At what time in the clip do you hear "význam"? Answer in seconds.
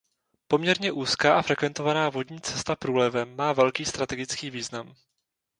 4.49-4.95